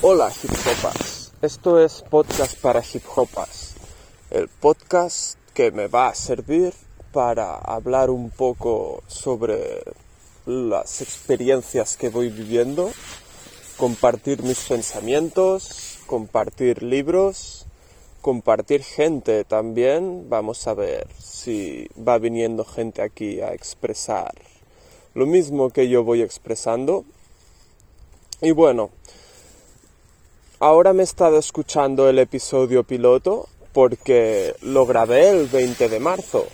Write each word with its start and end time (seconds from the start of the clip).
Hola 0.00 0.30
hip 0.30 0.52
hopas, 0.52 1.32
esto 1.42 1.82
es 1.82 2.04
podcast 2.08 2.56
para 2.60 2.80
hip 2.80 3.02
hopas, 3.16 3.74
el 4.30 4.46
podcast 4.46 5.36
que 5.54 5.72
me 5.72 5.88
va 5.88 6.06
a 6.06 6.14
servir 6.14 6.72
para 7.12 7.56
hablar 7.56 8.08
un 8.08 8.30
poco 8.30 9.02
sobre 9.08 9.82
las 10.46 11.02
experiencias 11.02 11.96
que 11.96 12.10
voy 12.10 12.28
viviendo, 12.28 12.92
compartir 13.76 14.44
mis 14.44 14.60
pensamientos, 14.60 15.98
compartir 16.06 16.84
libros, 16.84 17.66
compartir 18.20 18.84
gente 18.84 19.42
también, 19.42 20.30
vamos 20.30 20.68
a 20.68 20.74
ver 20.74 21.08
si 21.18 21.88
va 21.96 22.18
viniendo 22.18 22.64
gente 22.64 23.02
aquí 23.02 23.40
a 23.40 23.52
expresar 23.52 24.32
lo 25.14 25.26
mismo 25.26 25.70
que 25.70 25.88
yo 25.88 26.04
voy 26.04 26.22
expresando. 26.22 27.04
Y 28.40 28.52
bueno, 28.52 28.90
ahora 30.60 30.92
me 30.92 31.02
he 31.02 31.04
estado 31.04 31.38
escuchando 31.38 32.08
el 32.08 32.18
episodio 32.18 32.82
piloto 32.84 33.48
porque 33.72 34.54
lo 34.62 34.86
grabé 34.86 35.30
el 35.30 35.46
20 35.46 35.88
de 35.88 36.00
marzo. 36.00 36.46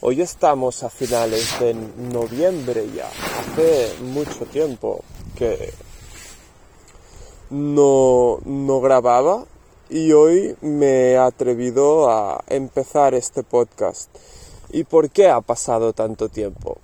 Hoy 0.00 0.20
estamos 0.20 0.82
a 0.82 0.90
finales 0.90 1.58
de 1.58 1.74
noviembre 1.74 2.86
ya. 2.94 3.08
Hace 3.08 3.94
mucho 4.02 4.44
tiempo 4.46 5.02
que 5.36 5.72
no, 7.50 8.38
no 8.44 8.80
grababa 8.80 9.44
y 9.88 10.12
hoy 10.12 10.54
me 10.60 11.12
he 11.12 11.18
atrevido 11.18 12.10
a 12.10 12.44
empezar 12.48 13.14
este 13.14 13.42
podcast. 13.42 14.10
¿Y 14.70 14.84
por 14.84 15.10
qué 15.10 15.28
ha 15.28 15.40
pasado 15.40 15.94
tanto 15.94 16.28
tiempo? 16.28 16.78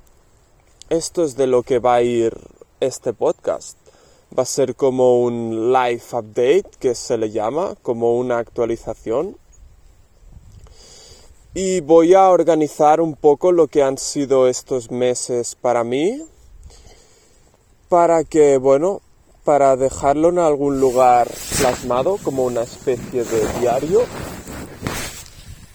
Esto 0.88 1.24
es 1.24 1.36
de 1.36 1.46
lo 1.46 1.62
que 1.62 1.78
va 1.78 1.96
a 1.96 2.02
ir 2.02 2.34
este 2.80 3.12
podcast. 3.12 3.83
Va 4.36 4.42
a 4.42 4.46
ser 4.46 4.74
como 4.74 5.22
un 5.22 5.72
live 5.72 6.02
update, 6.12 6.70
que 6.80 6.94
se 6.94 7.16
le 7.16 7.30
llama, 7.30 7.76
como 7.82 8.18
una 8.18 8.38
actualización. 8.38 9.36
Y 11.54 11.80
voy 11.80 12.14
a 12.14 12.30
organizar 12.30 13.00
un 13.00 13.14
poco 13.14 13.52
lo 13.52 13.68
que 13.68 13.84
han 13.84 13.96
sido 13.96 14.48
estos 14.48 14.90
meses 14.90 15.54
para 15.54 15.84
mí, 15.84 16.20
para 17.88 18.24
que, 18.24 18.56
bueno, 18.58 19.02
para 19.44 19.76
dejarlo 19.76 20.30
en 20.30 20.40
algún 20.40 20.80
lugar 20.80 21.30
plasmado 21.58 22.18
como 22.24 22.44
una 22.44 22.62
especie 22.62 23.22
de 23.22 23.60
diario. 23.60 24.00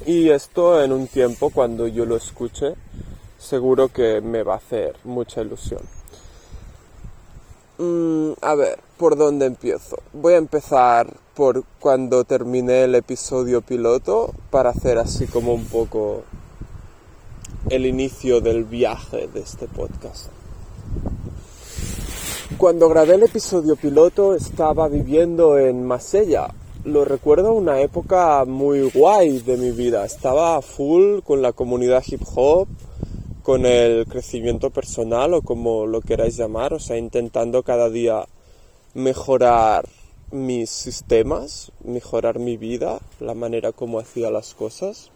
Y 0.05 0.31
esto 0.31 0.83
en 0.83 0.91
un 0.91 1.07
tiempo 1.07 1.49
cuando 1.49 1.87
yo 1.87 2.05
lo 2.05 2.17
escuche 2.17 2.73
seguro 3.37 3.87
que 3.87 4.21
me 4.21 4.43
va 4.43 4.55
a 4.55 4.57
hacer 4.57 4.97
mucha 5.05 5.41
ilusión. 5.41 5.98
Mm, 7.80 8.33
a 8.41 8.55
ver, 8.55 8.77
¿por 8.97 9.16
dónde 9.16 9.45
empiezo? 9.45 9.95
Voy 10.11 10.33
a 10.33 10.38
empezar 10.38 11.16
por 11.33 11.63
cuando 11.80 12.25
terminé 12.25 12.83
el 12.83 12.94
episodio 12.94 13.61
piloto 13.61 14.33
para 14.52 14.71
hacer 14.71 14.97
así 14.97 15.27
como 15.27 15.53
un 15.53 15.63
poco 15.63 16.23
el 17.69 17.86
inicio 17.86 18.41
del 18.41 18.66
viaje 18.66 19.30
de 19.33 19.39
este 19.39 19.67
podcast. 19.67 20.27
Cuando 22.58 22.89
grabé 22.89 23.16
el 23.16 23.23
episodio 23.23 23.77
piloto 23.77 24.36
estaba 24.36 24.89
viviendo 24.89 25.58
en 25.58 25.86
Masella. 25.86 26.53
Lo 26.83 27.05
recuerdo 27.05 27.53
una 27.53 27.80
época 27.80 28.43
muy 28.43 28.91
guay 28.91 29.39
de 29.39 29.55
mi 29.55 29.71
vida. 29.71 30.03
Estaba 30.03 30.61
full 30.61 31.19
con 31.23 31.41
la 31.41 31.53
comunidad 31.53 32.03
hip 32.05 32.23
hop, 32.36 32.67
con 33.50 33.66
el 33.66 34.05
crecimiento 34.05 34.69
personal 34.69 35.33
o 35.33 35.42
como 35.42 35.88
lo 35.88 36.02
queráis 36.02 36.38
llamar, 36.38 36.72
o 36.72 36.80
sea, 36.80 36.97
intentando 36.97 37.64
cada 37.64 37.89
día 37.89 38.28
mejorar 38.94 39.89
mis 40.30 40.69
sistemas, 40.69 41.72
mejorar 41.83 42.38
mi 42.38 42.58
vida, 42.58 43.00
la 43.20 43.33
manera 43.33 43.72
como 43.72 43.97
hacía 43.97 44.30
las 44.30 44.53
cosas, 44.53 45.09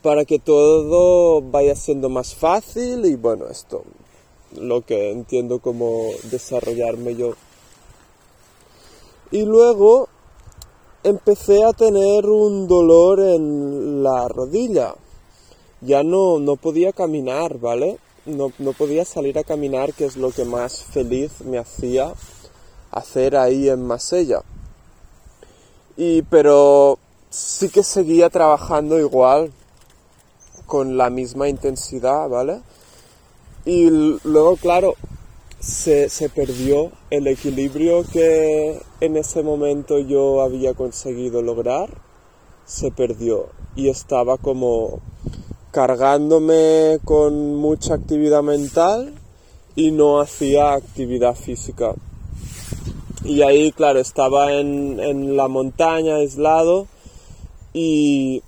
para 0.00 0.24
que 0.24 0.38
todo 0.38 1.42
vaya 1.42 1.74
siendo 1.74 2.08
más 2.08 2.36
fácil 2.36 3.04
y 3.04 3.16
bueno, 3.16 3.48
esto, 3.48 3.82
lo 4.56 4.82
que 4.82 5.10
entiendo 5.10 5.58
como 5.58 6.10
desarrollarme 6.30 7.16
yo. 7.16 7.32
Y 9.32 9.44
luego 9.44 10.08
empecé 11.02 11.64
a 11.64 11.72
tener 11.72 12.26
un 12.26 12.68
dolor 12.68 13.18
en 13.18 14.04
la 14.04 14.28
rodilla 14.28 14.94
ya 15.80 16.02
no, 16.02 16.38
no 16.38 16.56
podía 16.56 16.92
caminar, 16.92 17.58
¿vale? 17.58 17.98
No, 18.26 18.52
no 18.58 18.72
podía 18.72 19.04
salir 19.04 19.38
a 19.38 19.44
caminar, 19.44 19.94
que 19.94 20.04
es 20.04 20.16
lo 20.16 20.30
que 20.30 20.44
más 20.44 20.82
feliz 20.82 21.40
me 21.40 21.58
hacía 21.58 22.12
hacer 22.90 23.36
ahí 23.36 23.68
en 23.68 23.86
Masella. 23.86 24.42
Y, 25.96 26.22
pero 26.22 26.98
sí 27.30 27.68
que 27.68 27.82
seguía 27.82 28.28
trabajando 28.30 28.98
igual, 28.98 29.52
con 30.66 30.96
la 30.96 31.10
misma 31.10 31.48
intensidad, 31.48 32.28
¿vale? 32.28 32.60
Y 33.64 33.90
luego, 34.22 34.56
claro, 34.56 34.94
se, 35.58 36.08
se, 36.08 36.28
perdió 36.28 36.92
el 37.10 37.26
equilibrio 37.26 38.04
que 38.04 38.80
en 39.00 39.16
ese 39.16 39.42
momento 39.42 39.98
yo 39.98 40.42
había 40.42 40.74
conseguido 40.74 41.42
lograr, 41.42 41.90
se 42.64 42.90
perdió 42.92 43.48
y 43.74 43.88
estaba 43.88 44.38
como 44.38 45.00
cargándome 45.70 46.98
con 47.04 47.56
mucha 47.56 47.94
actividad 47.94 48.42
mental 48.42 49.14
y 49.76 49.90
no 49.90 50.20
hacía 50.20 50.72
actividad 50.72 51.34
física. 51.34 51.94
Y 53.24 53.42
ahí, 53.42 53.70
claro, 53.72 54.00
estaba 54.00 54.52
en, 54.52 55.36
la 55.36 55.48
montaña 55.48 56.16
aislado 56.16 56.86
y 57.72 58.42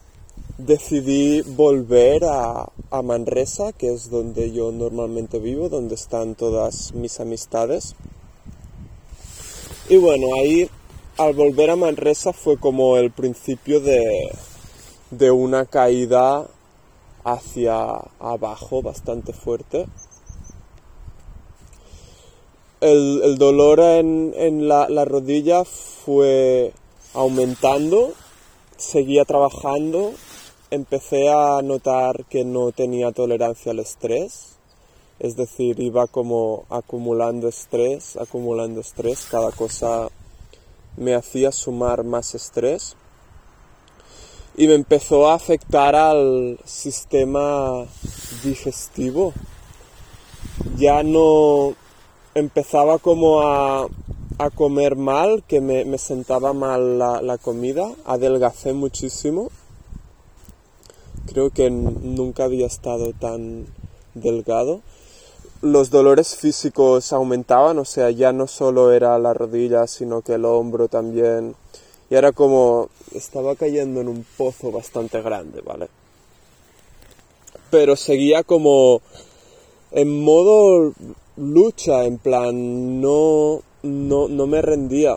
decidí 0.59 1.43
volver 1.43 2.25
a, 2.25 2.69
a, 2.91 3.03
Manresa, 3.03 3.72
que 3.72 3.93
es 3.93 4.11
donde 4.11 4.53
yo 4.53 4.72
normalmente 4.72 5.38
vivo, 5.38 5.69
donde 5.69 5.94
están 5.94 6.34
todas 6.34 6.94
mis 6.94 7.21
amistades. 7.21 7.94
Y 9.88 9.97
bueno, 9.97 10.28
ahí 10.34 10.69
al 11.19 11.34
volver 11.34 11.71
a 11.71 11.77
Manresa 11.77 12.32
fue 12.32 12.56
como 12.56 12.97
el 12.97 13.11
principio 13.11 13.81
de, 13.81 14.31
de 15.11 15.31
una 15.31 15.66
caída 15.66 16.47
hacia 17.25 18.00
abajo 18.21 18.83
bastante 18.83 19.33
fuerte. 19.33 19.87
El, 22.81 23.38
dolor 23.38 23.78
en, 23.81 24.66
la, 24.66 24.88
la, 24.88 25.05
rodilla 25.05 25.65
fue 25.65 26.72
aumentando, 27.15 28.12
seguía 28.77 29.25
trabajando, 29.25 30.12
empecé 30.71 31.28
a 31.28 31.62
notar 31.62 32.25
que 32.25 32.44
no 32.44 32.72
tenía 32.72 33.12
tolerancia 33.12 33.71
al 33.71 33.78
estrés, 33.78 34.56
es 35.21 35.37
decir, 35.37 35.78
iba 35.78 36.09
como 36.09 36.65
acumulando 36.71 37.47
estrés, 37.47 38.16
acumulando 38.16 38.81
estrés, 38.81 39.28
cada 39.31 39.53
cosa 39.53 40.09
me 40.97 41.15
hacía 41.15 41.53
sumar 41.53 42.03
más 42.03 42.34
estrés 42.34 42.97
y 44.56 44.66
me 44.66 44.74
empezó 44.74 45.30
a 45.30 45.34
afectar 45.34 45.94
al 45.94 46.58
sistema 46.64 47.86
digestivo. 48.44 49.32
Ya 50.76 51.02
no 51.02 51.74
empezaba 52.34 52.98
como 52.98 53.42
a, 53.42 53.88
comer 54.54 54.96
mal, 54.96 55.44
que 55.44 55.60
me, 55.60 55.98
sentaba 55.98 56.52
mal 56.52 56.98
la, 56.98 57.38
comida, 57.38 57.92
adelgacé 58.04 58.72
muchísimo. 58.72 59.50
Creo 61.26 61.50
que 61.50 61.70
nunca 61.70 62.44
había 62.44 62.66
estado 62.66 63.12
tan 63.12 63.66
delgado. 64.14 64.80
Los 65.60 65.90
dolores 65.90 66.34
físicos 66.34 67.12
aumentaban, 67.12 67.78
o 67.78 67.84
sea, 67.84 68.10
ya 68.10 68.32
no 68.32 68.48
solo 68.48 68.92
era 68.92 69.16
la 69.20 69.32
rodilla, 69.32 69.87
sino 69.87 70.22
que 70.22 70.34
el 70.34 70.44
hombro 70.44 70.88
también 70.88 71.55
y 72.12 72.14
era 72.14 72.32
como, 72.32 72.91
estaba 73.14 73.56
cayendo 73.56 74.03
en 74.03 74.09
un 74.09 74.26
pozo 74.37 74.70
bastante 74.70 75.23
grande, 75.23 75.62
¿vale? 75.62 75.88
Pero 77.70 77.97
seguía 77.97 78.43
como 78.43 79.00
en 79.93 80.23
modo 80.23 80.93
lucha, 81.38 82.05
en 82.05 82.19
plan, 82.19 83.00
no, 83.00 83.62
no, 83.82 84.29
no 84.29 84.47
me 84.47 84.61
rendía. 84.61 85.17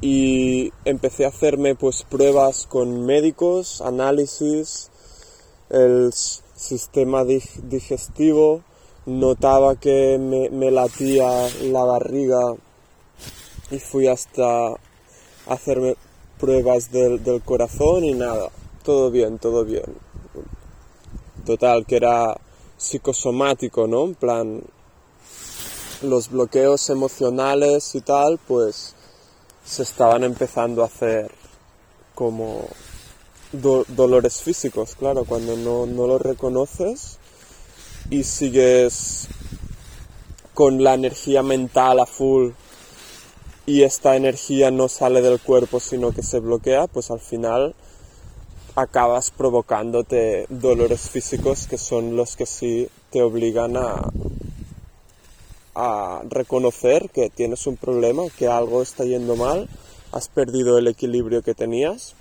Y 0.00 0.72
empecé 0.84 1.24
a 1.24 1.28
hacerme 1.28 1.76
pues 1.76 2.02
pruebas 2.02 2.66
con 2.66 3.06
médicos, 3.06 3.80
análisis, 3.80 4.90
el 5.70 6.12
sistema 6.12 7.22
digestivo, 7.24 8.62
notaba 9.06 9.76
que 9.76 10.18
me, 10.18 10.50
me 10.50 10.72
latía 10.72 11.48
la 11.62 11.84
barriga 11.84 12.56
y 13.70 13.78
fui 13.78 14.08
hasta 14.08 14.74
hacerme 15.46 15.94
pruebas 16.38 16.90
del, 16.90 17.42
corazón 17.44 18.04
y 18.04 18.14
nada, 18.14 18.50
todo 18.82 19.10
bien, 19.10 19.38
todo 19.38 19.64
bien. 19.64 19.84
Total, 21.44 21.86
que 21.86 21.96
era 21.96 22.38
psicosomático, 22.76 23.86
¿no? 23.86 24.04
En 24.04 24.14
plan, 24.14 24.62
los 26.02 26.30
bloqueos 26.30 26.88
emocionales 26.90 27.94
y 27.94 28.00
tal, 28.00 28.38
pues 28.46 28.94
se 29.64 29.82
estaban 29.82 30.24
empezando 30.24 30.82
a 30.82 30.86
hacer 30.86 31.30
como 32.14 32.66
dolores 33.52 34.42
físicos, 34.42 34.94
claro, 34.94 35.24
cuando 35.24 35.56
no, 35.56 35.86
no 35.86 36.06
lo 36.06 36.18
reconoces 36.18 37.18
y 38.10 38.24
sigues 38.24 39.28
con 40.54 40.82
la 40.82 40.94
energía 40.94 41.42
mental 41.42 42.00
a 42.00 42.06
full 42.06 42.50
y 43.68 43.82
esta 43.82 44.16
energía 44.16 44.70
no 44.70 44.88
sale 44.88 45.20
del 45.20 45.40
cuerpo 45.40 45.78
sino 45.78 46.12
que 46.12 46.22
se 46.22 46.38
bloquea, 46.38 46.86
pues 46.86 47.10
al 47.10 47.20
final 47.20 47.74
acabas 48.74 49.30
provocándote 49.30 50.46
dolores 50.48 51.10
físicos 51.10 51.66
que 51.66 51.76
son 51.76 52.16
los 52.16 52.34
que 52.34 52.46
sí 52.46 52.88
te 53.10 53.20
obligan 53.20 53.76
a, 53.76 54.08
a 55.74 56.22
reconocer 56.30 57.10
que 57.10 57.28
tienes 57.28 57.66
un 57.66 57.76
problema, 57.76 58.22
que 58.38 58.48
algo 58.48 58.80
está 58.80 59.04
yendo 59.04 59.36
mal, 59.36 59.68
has 60.12 60.28
perdido 60.28 60.78
el 60.78 60.86
equilibrio 60.86 61.42
que 61.42 61.52
tenías. 61.52 62.14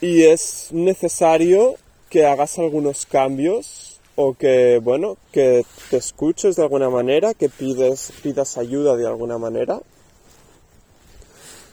Y 0.00 0.22
es 0.22 0.68
necesario 0.70 1.74
que 2.08 2.24
hagas 2.24 2.58
algunos 2.58 3.04
cambios 3.04 3.91
o 4.16 4.34
que, 4.34 4.78
bueno, 4.82 5.16
que 5.32 5.64
te 5.90 5.96
escuches 5.96 6.56
de 6.56 6.62
alguna 6.62 6.90
manera, 6.90 7.34
que 7.34 7.48
pides, 7.48 8.12
pidas 8.22 8.58
ayuda 8.58 8.96
de 8.96 9.06
alguna 9.06 9.38
manera. 9.38 9.80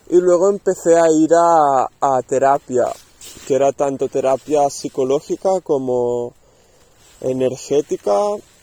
Y 0.10 0.18
luego 0.18 0.50
empecé 0.50 0.98
a 0.98 1.06
ir 1.12 1.30
a, 1.36 2.22
terapia, 2.24 2.86
que 3.48 3.56
era 3.56 3.72
tanto 3.72 4.08
terapia 4.08 4.70
psicológica 4.70 5.62
como 5.62 6.34
energética. 7.22 8.18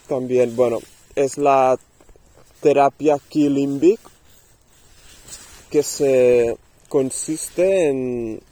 También, 0.08 0.56
bueno, 0.56 0.78
es 1.14 1.38
la 1.38 1.78
terapia 2.60 3.18
Kilimbic, 3.28 4.00
que 5.70 5.82
se 5.82 6.56
consiste 6.88 7.90
en 7.90 8.42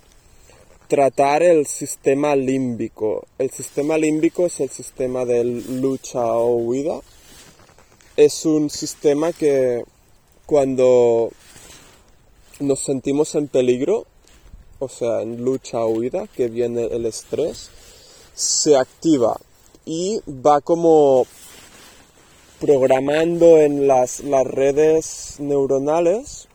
tratar 0.95 1.43
el 1.43 1.67
sistema 1.67 2.37
límbico. 2.37 3.27
El 3.37 3.51
sistema 3.51 3.99
límbico 3.99 4.47
es 4.47 4.61
el 4.61 4.71
sistema 4.71 5.25
de 5.25 5.43
lucha 5.43 6.25
o 6.25 6.55
huida. 6.55 7.01
Es 8.17 8.47
un 8.47 8.71
sistema 8.71 9.33
que 9.33 9.83
cuando 10.47 11.33
nos 12.61 12.79
sentimos 12.79 13.35
en 13.35 13.49
peligro, 13.49 14.07
o 14.79 14.89
sea, 14.89 15.23
en 15.23 15.43
lucha 15.43 15.85
o 15.85 15.89
huida, 15.89 16.29
que 16.29 16.47
viene 16.47 16.85
el 16.85 17.07
estrés, 17.07 17.71
se 18.33 18.77
activa 18.77 19.37
y 19.85 20.21
va 20.29 20.61
como 20.61 21.27
programando 22.61 23.59
en 23.59 23.89
las, 23.89 24.21
las 24.21 24.47
redes 24.47 25.41
neuronales 25.41 26.47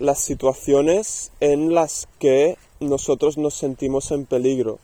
las 0.00 0.18
situaciones 0.18 1.30
en 1.38 1.72
las 1.72 2.08
que 2.18 2.56
nosotros 2.80 3.36
nos 3.36 3.54
sentimos 3.54 4.10
en 4.10 4.24
peligro. 4.24 4.78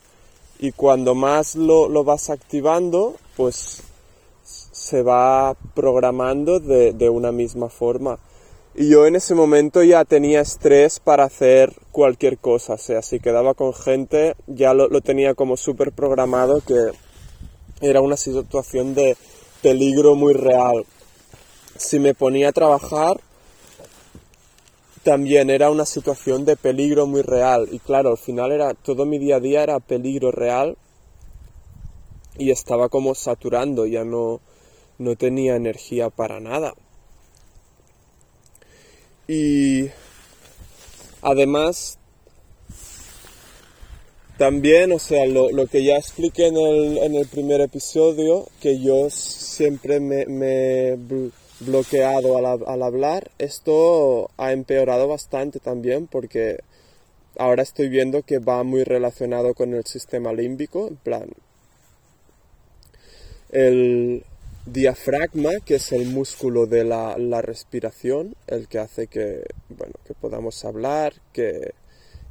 Y 0.59 0.71
cuando 0.71 1.15
más 1.15 1.55
lo, 1.55 1.89
lo 1.89 2.03
vas 2.03 2.29
activando, 2.29 3.15
pues 3.35 3.81
se 4.43 5.01
va 5.01 5.55
programando 5.73 6.59
de, 6.59 6.93
de, 6.93 7.09
una 7.09 7.31
misma 7.31 7.69
forma. 7.69 8.19
Y 8.75 8.89
yo 8.89 9.05
en 9.07 9.15
ese 9.15 9.35
momento 9.35 9.83
ya 9.83 10.05
tenía 10.05 10.41
estrés 10.41 10.99
para 10.99 11.25
hacer 11.25 11.73
cualquier 11.91 12.37
cosa. 12.37 12.73
O 12.73 12.77
sea, 12.77 13.01
si 13.01 13.19
quedaba 13.19 13.55
con 13.55 13.73
gente, 13.73 14.35
ya 14.45 14.73
lo, 14.73 14.87
lo 14.87 15.01
tenía 15.01 15.33
como 15.33 15.57
súper 15.57 15.91
programado 15.91 16.61
que 16.61 16.91
era 17.81 18.01
una 18.01 18.17
situación 18.17 18.95
de 18.95 19.17
peligro 19.61 20.15
muy 20.15 20.33
real. 20.33 20.85
Si 21.75 21.99
me 21.99 22.13
ponía 22.13 22.49
a 22.49 22.53
trabajar, 22.53 23.19
también 25.07 25.49
era 25.49 25.71
una 25.71 25.85
situación 25.85 26.43
de 26.43 26.57
peligro 26.57 27.07
muy 27.07 27.21
real. 27.21 27.69
Y 27.71 27.79
claro, 27.79 28.09
al 28.09 28.17
final 28.17 28.51
era 28.51 28.73
todo 28.73 29.05
mi 29.05 29.19
día 29.19 29.37
a 29.37 29.39
día 29.39 29.63
era 29.63 29.79
peligro 29.79 30.33
real 30.33 30.77
y 32.37 32.51
estaba 32.51 32.89
como 32.89 33.15
saturando, 33.15 33.85
ya 33.85 34.03
no, 34.03 34.41
no 34.97 35.15
tenía 35.15 35.55
energía 35.55 36.09
para 36.09 36.41
nada. 36.41 36.73
Y 39.29 39.87
además, 41.21 41.99
también, 44.37 44.91
o 44.91 44.99
sea, 44.99 45.25
lo, 45.25 45.67
que 45.67 45.85
ya 45.85 45.95
expliqué 45.95 46.47
en 46.47 46.57
el, 46.57 46.97
en 46.97 47.15
el, 47.15 47.27
primer 47.27 47.61
episodio, 47.61 48.49
que 48.59 48.81
yo 48.81 49.09
siempre 49.09 50.01
me, 50.01 50.25
me 50.25 50.97
bloqueado 51.59 52.37
al, 52.67 52.83
hablar. 52.83 53.31
Esto 53.37 54.29
ha 54.37 54.51
empeorado 54.51 55.07
bastante 55.07 55.59
también 55.59 56.07
porque 56.07 56.59
ahora 57.37 57.63
estoy 57.63 57.89
viendo 57.89 58.23
que 58.23 58.39
va 58.39 58.63
muy 58.63 58.83
relacionado 58.83 59.53
con 59.53 59.73
el 59.73 59.85
sistema 59.85 60.33
límbico, 60.33 60.87
en 60.87 60.95
plan, 60.97 61.29
el 63.51 64.23
diafragma, 64.65 65.51
que 65.65 65.75
es 65.75 65.91
el 65.91 66.05
músculo 66.07 66.65
de 66.65 66.83
la, 66.83 67.17
la, 67.17 67.41
respiración, 67.41 68.35
el 68.47 68.67
que 68.67 68.79
hace 68.79 69.07
que, 69.07 69.43
bueno, 69.69 69.93
que 70.05 70.13
podamos 70.13 70.65
hablar, 70.65 71.13
que 71.31 71.73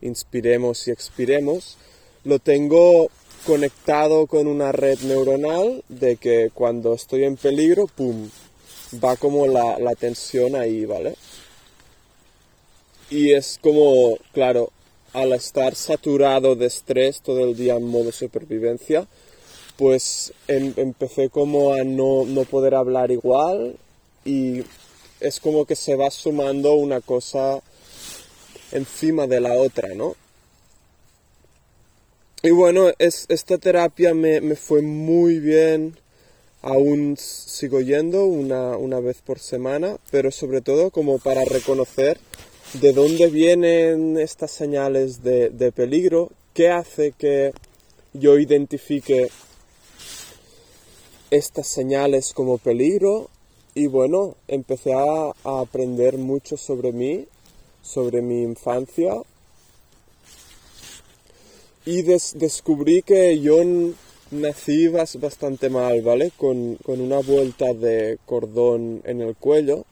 inspiremos 0.02 0.87
y 0.87 0.90
expiremos, 0.90 1.79
lo 2.25 2.38
tengo 2.38 3.08
conectado 3.46 4.26
con 4.26 4.49
una 4.49 4.72
red 4.72 4.99
neuronal 5.00 5.84
de 5.88 6.17
que 6.17 6.50
cuando 6.52 6.94
estoy 6.94 7.25
en 7.25 7.37
peligro, 7.37 7.87
¡pum!, 7.87 8.29
va 8.94 9.16
como 9.16 9.46
la, 9.46 9.94
tensión 9.94 10.56
ahí, 10.56 10.84
¿vale? 10.84 11.14
Y 13.10 13.32
es 13.32 13.58
como, 13.60 14.18
claro, 14.32 14.70
al 15.12 15.32
estar 15.32 15.74
saturado 15.74 16.56
de 16.56 16.66
estrés 16.66 17.20
todo 17.20 17.44
el 17.44 17.56
día 17.56 17.76
en 17.76 17.84
modo 17.84 18.12
supervivencia, 18.12 19.06
pues 19.76 20.32
em, 20.48 20.72
empecé 20.76 21.28
como 21.28 21.72
a 21.74 21.84
no, 21.84 22.24
no, 22.24 22.44
poder 22.44 22.74
hablar 22.74 23.10
igual 23.10 23.76
y 24.24 24.62
es 25.20 25.40
como 25.40 25.64
que 25.64 25.76
se 25.76 25.96
va 25.96 26.10
sumando 26.10 26.72
una 26.74 27.00
cosa 27.00 27.60
encima 28.72 29.26
de 29.26 29.40
la 29.40 29.52
otra, 29.58 29.94
¿no? 29.94 30.16
Y 32.42 32.50
bueno, 32.50 32.90
es, 32.98 33.26
esta 33.28 33.58
terapia 33.58 34.14
me, 34.14 34.40
me 34.40 34.56
fue 34.56 34.82
muy 34.82 35.38
bien, 35.40 35.96
aún 36.62 37.17
sigo 37.17 37.81
yendo 37.81 38.25
una, 38.25 38.76
una 38.76 39.00
vez 39.00 39.23
por 39.23 39.38
semana, 39.38 39.99
pero 40.11 40.31
sobre 40.31 40.61
todo 40.61 40.91
como 40.91 41.19
para 41.19 41.44
reconocer 41.44 42.19
de 42.75 42.93
dónde 42.93 43.29
vienen 43.29 44.19
estas 44.19 44.51
señales 44.51 45.22
de, 45.22 45.51
de 45.51 45.72
peligro, 45.72 46.31
qué 46.55 46.70
hace 46.70 47.13
que 47.13 47.53
yo 48.13 48.39
identifique 48.39 49.29
estas 51.31 51.67
señales 51.67 52.32
como 52.32 52.58
peligro. 52.58 53.29
Y 53.75 53.89
bueno, 53.89 54.36
empecé 54.48 54.94
a, 54.94 55.32
a 55.44 55.60
aprender 55.60 56.17
mucho 56.17 56.56
sobre 56.56 56.93
mí, 56.93 57.27
sobre 57.82 58.22
mi 58.22 58.43
infancia. 58.43 59.15
Y 61.84 62.03
descubrí 62.03 63.03
que 63.03 63.39
yo 63.39 63.63
nací 64.30 64.88
bastante 64.88 65.70
mal, 65.70 66.02
¿vale? 66.02 66.32
Con, 66.36 66.78
una 66.86 67.18
vuelta 67.18 67.72
de 67.72 68.18
cordón 68.26 69.02
en 69.04 69.20
el 69.20 69.36
cuello. 69.36 69.84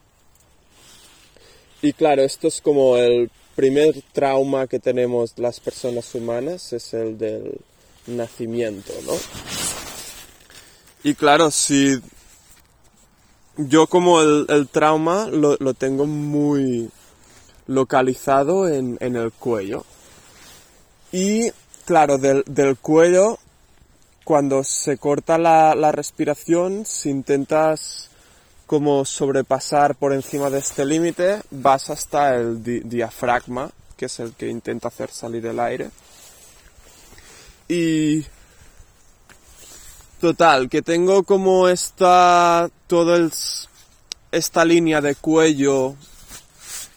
Y 1.83 1.93
claro, 1.93 2.23
esto 2.23 2.49
es 2.49 2.61
como 2.61 2.97
el 2.97 3.31
primer 3.55 3.95
trauma 4.13 4.67
que 4.67 4.81
tenemos 4.81 5.35
las 5.37 5.61
personas 5.61 6.15
humanas, 6.15 6.73
es 6.73 6.95
el 6.95 7.19
del 7.19 7.61
nacimiento, 8.07 8.93
¿no? 9.07 9.13
Y 11.03 11.15
claro, 11.15 11.51
si 11.51 12.01
yo 13.57 13.87
como 13.87 14.23
el, 14.23 14.69
trauma 14.73 15.27
lo, 15.27 15.75
tengo 15.75 16.07
muy 16.07 16.91
localizado 17.67 18.69
en, 18.69 18.99
el 19.01 19.31
cuello. 19.33 19.85
Y 21.13 21.51
claro, 21.85 22.17
del, 22.19 22.43
del 22.47 22.77
cuello 22.79 23.39
cuando 24.25 24.65
se 24.65 24.97
corta 24.97 25.37
la, 25.37 25.93
respiración, 25.93 26.87
si 26.87 27.11
intentas 27.11 28.09
como 28.67 29.05
sobrepasar 29.05 29.95
por 29.95 30.15
encima 30.15 30.49
de 30.49 30.59
este 30.59 30.87
límite, 30.87 31.43
vas 31.51 31.91
hasta 31.91 32.35
el 32.35 32.63
diafragma, 32.89 33.71
que 33.99 34.07
es 34.07 34.19
el 34.21 34.33
que 34.33 34.49
intenta 34.49 34.89
hacer 34.89 35.11
salir 35.11 35.45
el 35.45 35.61
aire. 35.61 35.91
Y 37.69 38.25
total, 40.21 40.71
que 40.71 40.81
tengo 40.81 41.23
como 41.23 41.69
esta 41.69 42.69
todo 42.87 43.31
esta 44.33 44.65
línea 44.65 45.03
de 45.03 45.15
cuello, 45.15 45.97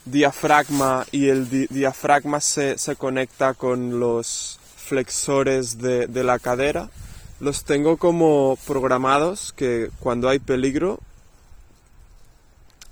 diafragma 0.05 1.05
y 1.11 1.27
el 1.27 1.49
diafragma 1.49 2.39
se, 2.39 2.77
conecta 2.97 3.53
con 3.53 3.99
los 3.99 4.59
flexores 4.77 5.77
de 5.77 6.23
la 6.23 6.39
cadera 6.39 6.89
los 7.39 7.63
tengo 7.63 7.97
como 7.97 8.57
programados 8.65 9.53
que 9.53 9.89
cuando 9.99 10.29
hay 10.29 10.39
peligro 10.39 10.99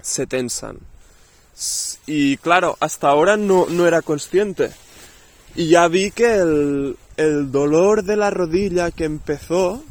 se 0.02 0.28
tensan. 0.28 0.78
Y 2.06 2.38
claro, 2.38 2.78
hasta 2.80 3.10
ahora 3.10 3.38
no, 3.38 3.68
no 3.68 3.88
era 3.88 4.02
consciente. 4.02 4.72
Y 5.56 5.70
ya 5.70 5.88
vi 5.88 6.12
que 6.12 6.36
el, 6.36 6.98
el 7.18 7.52
dolor 7.52 8.04
de 8.04 8.18
la 8.18 8.30
rodilla 8.30 8.92
que 8.92 9.06
empezó, 9.06 9.84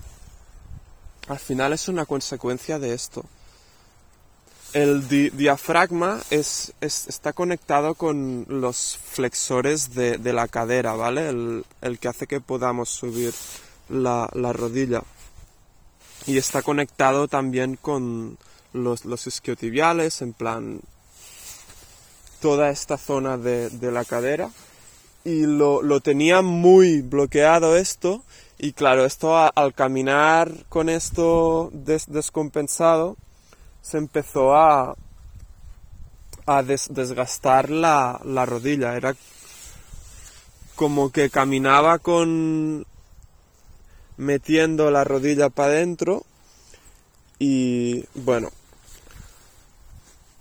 al 1.26 1.38
final 1.38 1.72
es 1.72 1.88
una 1.88 2.04
consecuencia 2.04 2.78
de 2.78 2.94
esto. 2.94 3.24
El 4.74 5.06
diafragma 5.08 6.20
es, 6.30 6.72
está 6.80 7.32
conectado 7.32 7.94
con 7.94 8.44
los 8.48 8.98
flexores 8.98 9.94
de, 9.94 10.18
la 10.32 10.48
cadera, 10.48 10.94
¿vale? 10.94 11.28
El, 11.28 11.98
que 12.00 12.08
hace 12.08 12.26
que 12.26 12.40
podamos 12.40 12.90
subir 12.90 13.32
la, 13.88 14.28
rodilla. 14.52 15.02
Y 16.26 16.38
está 16.38 16.62
conectado 16.62 17.28
también 17.28 17.76
con 17.76 18.38
los, 18.72 19.04
los 19.04 19.26
isquiotibiales, 19.26 20.22
en 20.22 20.32
plan 20.32 20.80
toda 22.40 22.70
esta 22.70 22.98
zona 22.98 23.38
de, 23.38 23.70
la 23.80 24.04
cadera. 24.04 24.50
Y 25.24 25.46
lo, 25.46 26.00
tenía 26.00 26.42
muy 26.42 27.00
bloqueado 27.00 27.76
esto. 27.76 28.22
Y 28.58 28.72
claro, 28.72 29.04
esto 29.04 29.36
al 29.36 29.74
caminar 29.74 30.52
con 30.68 30.88
esto 30.88 31.70
descompensado, 31.72 33.16
se 33.82 33.98
empezó 33.98 34.54
a, 34.54 34.94
a 36.46 36.62
desgastar 36.62 37.70
la, 37.70 38.20
la 38.24 38.46
rodilla. 38.46 38.96
Era 38.96 39.16
como 40.74 41.10
que 41.10 41.30
caminaba 41.30 41.98
con 41.98 42.86
metiendo 44.16 44.90
la 44.90 45.04
rodilla 45.04 45.50
para 45.50 45.72
adentro 45.72 46.24
y 47.38 48.04
bueno 48.14 48.50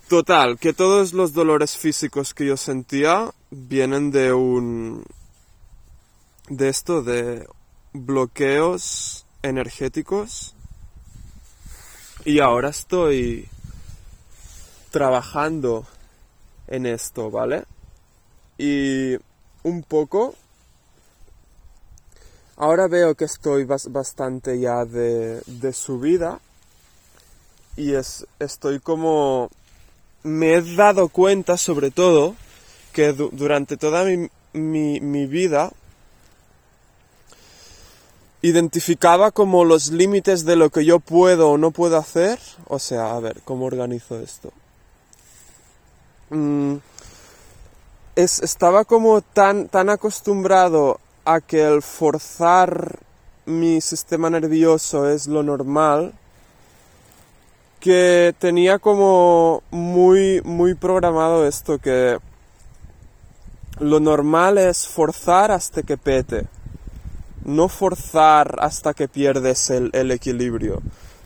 total 0.07 0.59
que 0.59 0.73
todos 0.73 1.13
los 1.13 1.33
dolores 1.33 1.77
físicos 1.77 2.33
que 2.33 2.45
yo 2.45 2.57
sentía 2.57 3.31
vienen 3.49 4.11
de 4.11 4.33
un 4.33 5.03
de 6.49 6.69
esto 6.69 7.01
de 7.01 7.47
bloqueos 7.93 9.25
energéticos 9.41 10.55
y 12.25 12.39
ahora 12.39 12.69
estoy 12.69 13.49
trabajando 14.91 15.85
en 16.67 16.85
esto, 16.85 17.29
¿vale? 17.29 17.65
Y 18.57 19.15
un 19.63 19.83
poco... 19.83 20.35
Ahora 22.55 22.87
veo 22.87 23.15
que 23.15 23.25
estoy 23.25 23.65
bastante 23.65 24.59
ya 24.59 24.85
de, 24.85 25.41
de 25.45 25.73
subida 25.73 26.39
y 27.75 27.93
es, 27.93 28.27
estoy 28.39 28.79
como... 28.79 29.49
Me 30.21 30.53
he 30.53 30.75
dado 30.75 31.09
cuenta 31.09 31.57
sobre 31.57 31.91
todo 31.91 32.35
que 32.93 33.11
durante 33.11 33.75
toda 33.75 34.05
mi, 34.05 34.29
mi, 34.53 35.01
mi 35.01 35.25
vida 35.25 35.71
identificaba 38.41 39.31
como 39.31 39.65
los 39.65 39.91
límites 39.91 40.45
de 40.45 40.55
lo 40.55 40.69
que 40.69 40.85
yo 40.85 40.99
puedo 40.99 41.49
o 41.49 41.57
no 41.57 41.71
puedo 41.71 41.97
hacer. 41.97 42.39
O 42.67 42.77
sea, 42.77 43.15
a 43.15 43.19
ver, 43.19 43.41
¿cómo 43.43 43.65
organizo 43.65 44.19
esto? 44.19 44.53
Mm, 46.29 46.75
es, 48.15 48.41
estaba 48.41 48.85
como 48.85 49.21
tan, 49.21 49.67
tan 49.69 49.89
acostumbrado 49.89 50.99
a 51.25 51.41
que 51.41 51.63
el 51.63 51.81
forzar 51.81 52.99
mi 53.45 53.81
sistema 53.81 54.29
nervioso 54.29 55.09
es 55.09 55.27
lo 55.27 55.43
normal 55.43 56.13
que 57.79 58.33
tenía 58.39 58.79
como 58.79 59.63
muy, 59.71 60.41
muy 60.43 60.73
programado 60.73 61.45
esto 61.45 61.79
que 61.79 62.17
lo 63.79 63.99
normal 63.99 64.57
es 64.57 64.87
forzar 64.87 65.51
hasta 65.51 65.83
que 65.83 65.97
pete 65.97 66.47
no 67.45 67.67
forzar 67.67 68.57
hasta 68.59 68.93
que 68.93 69.07
pierdes 69.07 69.69
el, 69.69 70.11
equilibrio. 70.11 70.81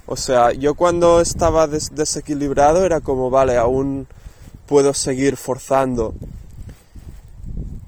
O 0.06 0.16
sea, 0.16 0.52
yo 0.52 0.76
cuando 0.76 1.22
estaba 1.22 1.68
desequilibrado 1.68 2.86
era 2.86 3.02
como, 3.02 3.30
vale, 3.30 3.58
aún 3.58 4.08
puedo 4.66 4.94
seguir 4.94 5.38
forzando. 5.38 6.14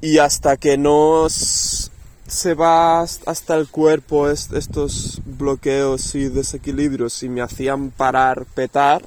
Y 0.01 0.17
hasta 0.19 0.57
que 0.57 0.77
no 0.77 1.27
se 2.29 2.53
va 2.53 3.01
hasta 3.01 3.55
el 3.55 3.67
cuerpo 3.69 4.29
estos 4.29 5.19
bloqueos 5.25 6.13
y 6.13 6.29
desequilibrios 6.29 7.23
y 7.23 7.29
me 7.29 7.41
hacían 7.41 7.89
parar, 7.89 8.45
petar, 8.53 9.01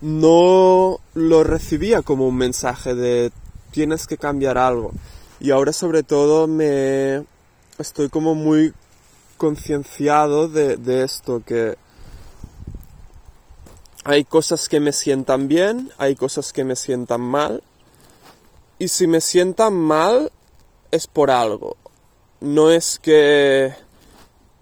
no 0.00 1.00
lo 1.12 1.44
recibía 1.44 2.00
como 2.00 2.26
un 2.26 2.36
mensaje 2.36 2.94
de 2.94 3.30
tienes 3.72 4.06
que 4.06 4.16
cambiar 4.16 4.56
algo. 4.56 4.92
Y 5.38 5.50
ahora 5.50 5.74
sobre 5.74 6.02
todo 6.02 6.48
me 6.48 7.24
estoy 7.78 8.08
como 8.08 8.34
muy 8.34 8.72
concienciado 9.36 10.48
de, 10.48 10.78
de 10.78 11.04
esto, 11.04 11.42
que 11.44 11.76
hay 14.04 14.24
cosas 14.24 14.66
que 14.68 14.80
me 14.80 14.92
sientan 14.92 15.46
bien, 15.46 15.90
hay 15.98 16.16
cosas 16.16 16.54
que 16.54 16.64
me 16.64 16.74
sientan 16.74 17.20
mal. 17.20 17.62
Y 18.78 18.88
si 18.88 19.06
me 19.06 19.20
sientan 19.20 19.74
mal, 19.74 20.32
es 20.92 21.08
por 21.08 21.32
algo. 21.32 21.76
No 22.40 22.70
es 22.70 23.00
que 23.00 23.74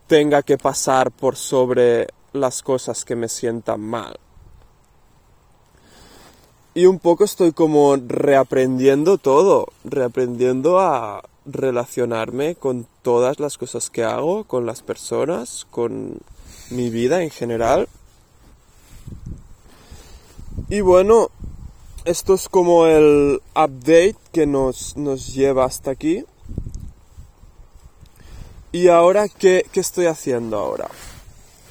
tenga 0.06 0.42
que 0.42 0.56
pasar 0.56 1.10
por 1.10 1.36
sobre 1.36 2.06
las 2.32 2.62
cosas 2.62 3.04
que 3.04 3.16
me 3.16 3.28
sientan 3.28 3.80
mal 3.80 4.18
y 6.74 6.86
un 6.86 6.98
poco 6.98 7.24
estoy 7.24 7.52
como 7.52 7.96
reaprendiendo 7.96 9.18
todo, 9.18 9.66
reaprendiendo 9.84 10.78
a 10.78 11.22
relacionarme 11.44 12.54
con 12.54 12.86
todas 13.02 13.40
las 13.40 13.58
cosas 13.58 13.90
que 13.90 14.04
hago, 14.04 14.44
con 14.44 14.66
las 14.66 14.82
personas, 14.82 15.66
con 15.70 16.18
mi 16.70 16.90
vida 16.90 17.22
en 17.22 17.30
general. 17.30 17.88
Y 20.68 20.80
bueno, 20.80 21.30
esto 22.04 22.34
es 22.34 22.48
como 22.48 22.86
el 22.86 23.40
update 23.54 24.16
que 24.32 24.46
nos, 24.46 24.96
nos 24.96 25.34
lleva 25.34 25.64
hasta 25.64 25.90
aquí. 25.90 26.24
Y 28.72 28.88
ahora, 28.88 29.28
¿qué, 29.28 29.66
¿qué 29.72 29.80
estoy 29.80 30.06
haciendo 30.06 30.58
ahora? 30.58 30.88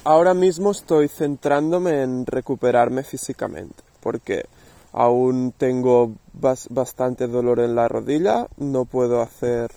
Ahora 0.04 0.34
mismo 0.34 0.70
estoy 0.70 1.08
centrándome 1.08 2.02
en 2.02 2.26
recuperarme 2.26 3.02
físicamente, 3.02 3.82
porque 4.00 4.46
aún 4.92 5.52
tengo 5.56 6.12
bastante 6.32 7.26
dolor 7.26 7.60
en 7.60 7.74
la 7.74 7.88
rodilla, 7.88 8.48
no 8.56 8.84
puedo 8.84 9.22
hacer 9.22 9.70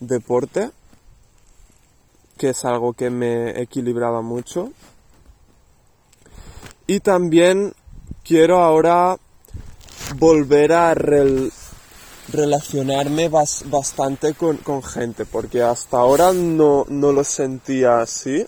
deporte, 0.00 0.70
que 2.36 2.50
es 2.50 2.64
algo 2.64 2.94
que 2.94 3.10
me 3.10 3.60
equilibraba 3.60 4.22
mucho. 4.22 4.70
Y 6.86 7.00
también 7.00 7.74
quiero 8.24 8.60
ahora 8.60 9.18
volver 10.16 10.72
a 10.72 10.94
relacionarme 12.32 13.28
bastante 13.28 14.34
con, 14.34 14.58
con, 14.58 14.82
gente, 14.82 15.24
porque 15.24 15.62
hasta 15.62 15.98
ahora 15.98 16.32
no, 16.32 16.84
no 16.88 17.12
lo 17.12 17.24
sentía 17.24 18.00
así. 18.00 18.46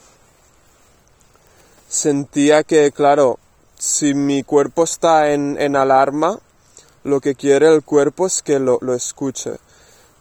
Sentía 1.89 2.63
que, 2.63 2.91
claro, 2.93 3.39
si 3.79 4.15
mi 4.15 4.43
cuerpo 4.43 4.85
está 4.85 5.33
en, 5.33 5.61
en, 5.61 5.77
alarma, 5.77 6.39
lo 7.05 7.21
que 7.21 7.35
quiere 7.35 7.67
el 7.67 7.83
cuerpo 7.83 8.27
es 8.27 8.43
que 8.43 8.59
lo, 8.59 8.79
lo 8.81 8.95
escuche. 8.95 9.53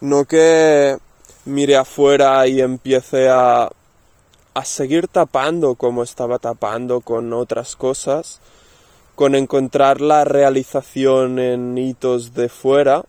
No 0.00 0.24
que 0.24 0.98
mire 1.44 1.76
afuera 1.76 2.46
y 2.46 2.60
empiece 2.60 3.28
a, 3.28 3.70
a 4.54 4.64
seguir 4.64 5.08
tapando 5.08 5.74
como 5.76 6.02
estaba 6.02 6.38
tapando 6.38 7.00
con 7.00 7.32
otras 7.32 7.76
cosas, 7.76 8.40
con 9.14 9.34
encontrar 9.34 10.00
la 10.00 10.24
realización 10.24 11.38
en 11.38 11.76
hitos 11.76 12.34
de 12.34 12.48
fuera, 12.48 13.04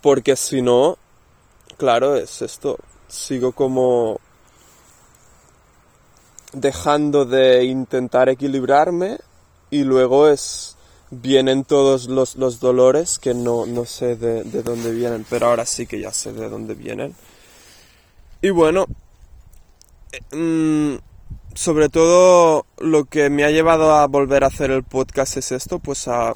porque 0.00 0.36
si 0.36 0.62
no, 0.62 0.96
claro, 1.76 2.16
es 2.16 2.42
esto, 2.42 2.78
sigo 3.08 3.52
como 3.52 4.20
dejando 6.52 7.24
de 7.24 7.64
intentar 7.64 8.28
equilibrarme 8.28 9.18
y 9.70 9.84
luego 9.84 10.28
es 10.28 10.76
vienen 11.10 11.64
todos 11.64 12.08
los, 12.08 12.36
los 12.36 12.60
dolores 12.60 13.18
que 13.18 13.34
no, 13.34 13.66
no 13.66 13.84
sé 13.84 14.16
de, 14.16 14.44
de, 14.44 14.62
dónde 14.62 14.92
vienen, 14.92 15.24
pero 15.28 15.46
ahora 15.46 15.64
sí 15.64 15.86
que 15.86 16.00
ya 16.00 16.12
sé 16.12 16.32
de 16.32 16.48
dónde 16.48 16.74
vienen. 16.74 17.14
Y 18.42 18.50
bueno, 18.50 18.86
eh, 20.12 20.36
mm, 20.36 21.07
sobre 21.58 21.88
todo 21.88 22.66
lo 22.78 23.06
que 23.06 23.30
me 23.30 23.42
ha 23.42 23.50
llevado 23.50 23.92
a 23.92 24.06
volver 24.06 24.44
a 24.44 24.46
hacer 24.46 24.70
el 24.70 24.84
podcast 24.84 25.38
es 25.38 25.50
esto, 25.50 25.80
pues 25.80 26.06
a 26.06 26.32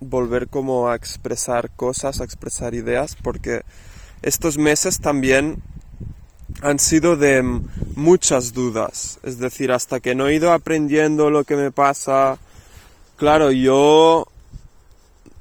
volver 0.00 0.48
como 0.48 0.88
a 0.88 0.96
expresar 0.96 1.68
cosas, 1.76 2.22
a 2.22 2.24
expresar 2.24 2.72
ideas, 2.72 3.14
porque 3.22 3.64
estos 4.22 4.56
meses 4.56 4.98
también 4.98 5.62
han 6.62 6.78
sido 6.78 7.18
de 7.18 7.42
muchas 7.96 8.54
dudas. 8.54 9.20
Es 9.22 9.38
decir, 9.38 9.72
hasta 9.72 10.00
que 10.00 10.14
no 10.14 10.28
he 10.28 10.36
ido 10.36 10.54
aprendiendo 10.54 11.28
lo 11.28 11.44
que 11.44 11.56
me 11.56 11.70
pasa, 11.70 12.38
claro, 13.16 13.52
yo 13.52 14.26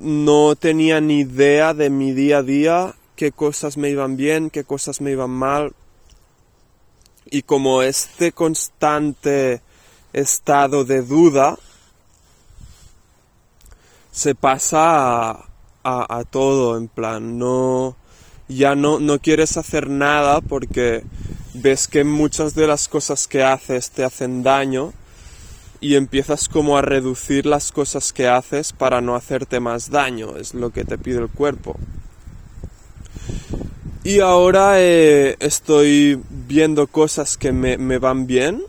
no 0.02 0.58
tenía 0.58 1.00
ni 1.00 1.22
idea 1.22 1.74
de 1.74 1.90
mi 1.90 2.12
día 2.12 2.40
a 2.40 2.44
día, 2.44 2.96
qué 3.16 3.32
cosas 3.32 3.78
me 3.78 3.92
iban 3.92 4.18
bien, 4.18 4.50
qué 4.50 4.66
cosas 4.66 5.00
me 5.00 5.12
iban 5.12 5.30
mal. 5.30 5.72
Y 7.32 7.44
como 7.44 7.82
este 7.82 8.34
constante 8.34 9.62
estado 10.14 10.84
de 10.84 11.02
duda 11.02 11.58
se 14.12 14.36
pasa 14.36 15.46
a, 15.84 16.24
todo, 16.30 16.78
en 16.78 16.90
plan, 16.90 17.40
no, 17.40 17.96
ya 18.50 18.76
no, 18.76 19.00
no 19.00 19.20
quieres 19.20 19.56
hacer 19.56 19.90
nada 19.90 20.42
porque 20.42 21.04
ves 21.54 21.88
que 21.88 22.04
muchas 22.04 22.54
de 22.54 22.68
las 22.68 22.90
cosas 22.90 23.28
que 23.28 23.44
haces 23.44 23.92
te 23.92 24.04
hacen 24.04 24.44
daño 24.44 24.94
y 25.80 25.96
empiezas 25.96 26.50
como 26.50 26.78
a 26.78 26.82
reducir 26.82 27.46
las 27.46 27.72
cosas 27.72 28.14
que 28.14 28.28
haces 28.28 28.74
para 28.74 29.00
no 29.00 29.16
hacerte 29.16 29.60
más 29.60 29.90
daño, 29.90 30.36
es 30.36 30.54
lo 30.54 30.72
que 30.72 30.84
te 30.84 30.98
pide 30.98 31.20
el 31.20 31.30
cuerpo. 31.30 31.78
Y 34.04 34.20
ahora 34.20 34.82
eh, 34.82 35.36
estoy 35.40 36.22
viendo 36.30 36.88
cosas 36.88 37.38
que 37.38 37.52
me, 37.52 37.78
me 37.78 37.98
van 37.98 38.26
bien. 38.26 38.64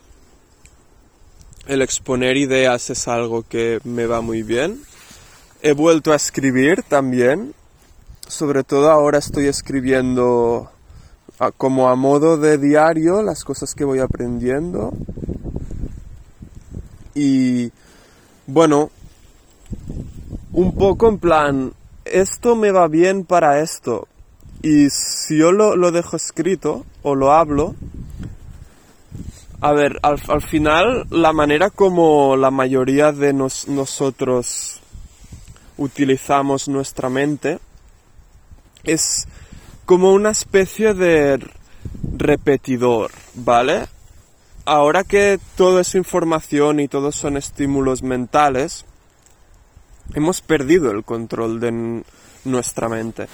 El 1.67 1.83
exponer 1.83 2.37
ideas 2.37 2.91
es 2.91 3.09
algo 3.09 3.43
que 3.49 3.81
me 3.85 4.07
va 4.07 4.21
muy 4.21 4.43
bien. 4.43 4.83
He 5.63 5.73
vuelto 5.73 6.13
a 6.13 6.17
escribir 6.17 6.83
también. 6.83 7.55
Sobre 8.29 8.65
todo 8.65 8.91
ahora 8.91 9.19
estoy 9.19 9.47
escribiendo 9.47 10.71
como 11.57 11.89
a 11.89 11.97
modo 11.97 12.37
de 12.37 12.57
diario 12.57 13.23
las 13.23 13.43
cosas 13.43 13.75
que 13.75 13.85
voy 13.85 13.99
aprendiendo 13.99 14.93
y 17.15 17.73
bueno, 18.47 18.91
un 20.53 20.75
poco 20.75 21.09
en 21.09 21.19
plan, 21.19 21.73
esto 22.05 22.57
me 22.57 22.71
va 22.71 22.89
bien 22.89 23.25
para 23.25 23.61
esto. 23.61 24.09
Y 24.63 24.91
si 24.91 25.39
yo 25.39 25.53
lo, 25.53 25.91
dejo 25.91 26.17
escrito 26.17 26.87
o 27.03 27.15
lo 27.15 27.33
hablo, 27.33 27.75
a 29.61 29.73
ver, 29.73 29.99
al, 30.03 30.43
final 30.43 31.07
la 31.11 31.33
manera 31.33 31.71
como 31.71 32.37
la 32.37 32.51
mayoría 32.51 33.13
de 33.13 33.33
nosotros 33.33 34.81
utilizamos 35.77 36.69
nuestra 36.69 37.09
mente 37.09 37.59
es 38.85 39.27
como 39.85 40.13
una 40.13 40.31
especie 40.31 40.95
de 40.95 41.45
repetidor, 42.17 43.11
¿vale? 43.35 43.87
ahora 44.65 45.05
que 45.05 45.39
todo 45.57 45.81
es 45.81 45.95
información 45.95 46.81
y 46.81 46.89
todos 46.89 47.17
son 47.17 47.37
estímulos 47.37 48.03
mentales, 48.03 48.85
hemos 50.15 50.41
perdido 50.41 50.91
el 50.91 51.05
control 51.05 51.61
de 51.61 52.03
nuestra 52.45 52.89
mente. 52.89 53.29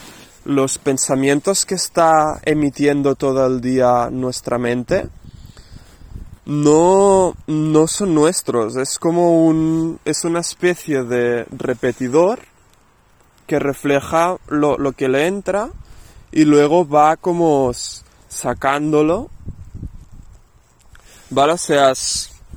Los 0.49 0.79
pensamientos 0.79 1.67
que 1.67 1.75
está 1.75 2.41
emitiendo 2.43 3.17
todo 3.17 3.47
el 3.47 3.61
día 3.61 4.09
nuestra 4.11 4.57
mente 4.57 5.07
no, 6.47 7.35
no 7.47 7.87
son 7.87 8.15
nuestros, 8.15 8.77
es 8.77 8.99
como 8.99 9.45
un, 9.45 10.01
es 10.07 10.25
una 10.25 10.41
especie 10.41 11.03
de 11.03 11.45
repetidor 11.51 12.41
que 13.47 13.59
refleja 13.59 14.39
lo, 14.49 14.79
lo 14.79 14.93
que 14.93 15.11
le 15.11 15.27
entra 15.27 15.69
y 16.33 16.47
luego 16.47 16.89
va 16.89 17.19
como 17.19 17.71
sacándolo 18.29 19.29
¿vale? 21.29 21.53
O 21.53 21.59
sea, 21.59 21.93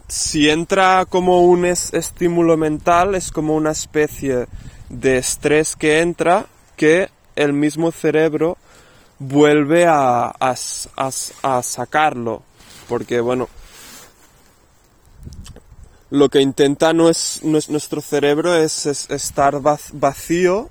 si 0.07 0.49
entra 0.49 1.05
como 1.05 1.43
un 1.43 1.65
estímulo 1.65 2.55
mental, 2.55 3.15
es 3.15 3.31
como 3.31 3.55
una 3.55 3.71
especie 3.71 4.47
de 4.89 5.17
estrés 5.17 5.75
que 5.75 5.99
entra 5.99 6.45
que 6.75 7.09
el 7.35 7.53
mismo 7.53 7.91
cerebro 7.91 8.57
vuelve 9.19 9.85
a, 9.87 10.33
a, 10.39 11.61
sacarlo. 11.63 12.43
Porque, 12.87 13.21
bueno, 13.21 13.47
lo 16.09 16.29
que 16.29 16.41
intenta 16.41 16.93
no 16.93 17.09
es, 17.09 17.41
nuestro 17.43 18.01
cerebro 18.01 18.55
es, 18.55 18.85
estar 18.85 19.61
vacío 19.93 20.69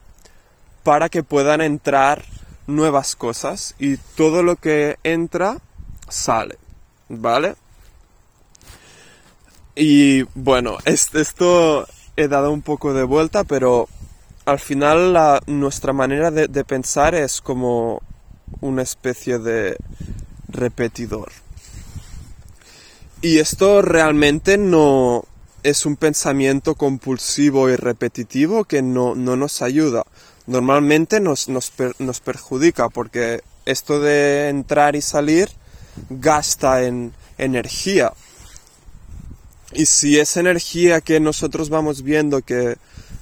para 0.83 1.09
que 1.09 1.23
puedan 1.23 1.61
entrar 1.61 2.25
nuevas 2.67 3.17
cosas 3.17 3.75
y 3.79 3.97
todo 3.97 4.43
lo 4.43 4.57
que 4.57 4.99
entra 5.03 5.59
sale, 6.09 6.59
¿vale? 7.09 7.55
Y 9.75 10.23
bueno, 10.35 10.79
esto 10.85 11.87
he 12.17 12.29
dado 12.29 12.51
un 12.53 12.63
poco 12.63 12.93
de 12.93 13.05
vuelta, 13.05 13.45
pero 13.45 13.89
al 14.51 14.59
final 14.59 15.41
nuestra 15.47 15.93
manera 15.93 16.31
de, 16.31 16.65
pensar 16.65 17.15
es 17.15 17.41
como 17.41 18.03
una 18.61 18.83
especie 18.83 19.39
de 19.39 19.77
repetidor. 20.49 21.31
Y 23.23 23.39
esto 23.39 23.81
realmente 23.83 24.59
no 24.59 25.25
es 25.63 25.87
un 25.87 25.97
pensamiento 25.97 26.75
compulsivo 26.75 27.69
y 27.69 27.77
repetitivo 27.77 28.65
que 28.65 28.83
no, 28.83 29.15
nos 29.15 29.63
ayuda. 29.63 30.05
Normalmente 30.47 31.21
nos, 31.21 31.49
nos, 31.49 31.73
nos, 31.99 32.21
perjudica 32.21 32.89
porque 32.89 33.43
esto 33.67 34.01
de 34.01 34.49
entrar 34.49 34.97
y 34.97 35.03
salir 35.03 35.49
gasta 36.09 36.83
en 36.83 37.13
energía 37.39 38.13
y 39.73 39.87
si 39.87 40.19
esa 40.19 40.41
energía 40.41 41.01
que 41.01 41.21
nosotros 41.21 41.69
vamos 41.71 42.03
viendo 42.03 42.43
que 42.43 42.77